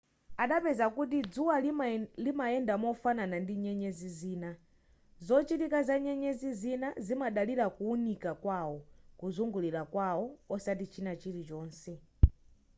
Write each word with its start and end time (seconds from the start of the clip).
adapeza 0.43 0.85
kuti 0.95 1.17
dzuwa 1.31 1.55
limayenda 2.25 2.73
mofanana 2.83 3.37
ndi 3.43 3.53
nyenyezi 3.63 4.09
zina 4.19 4.49
zochitika 5.25 5.79
za 5.87 5.95
nyenyezi 6.05 6.49
zina 6.61 6.87
zimadalira 7.05 7.65
kuwunika 7.75 8.29
kwawo 8.41 8.77
kuzungulira 9.19 9.81
kwawo 9.93 10.25
osati 10.55 10.85
china 10.93 11.11
chilichonse 11.21 11.93